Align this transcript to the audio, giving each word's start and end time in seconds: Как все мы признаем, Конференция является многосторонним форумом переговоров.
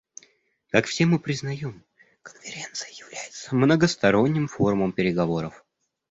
Как 0.69 0.87
все 0.87 1.05
мы 1.05 1.19
признаем, 1.19 1.83
Конференция 2.23 2.89
является 2.89 3.53
многосторонним 3.53 4.47
форумом 4.47 4.93
переговоров. 4.93 5.63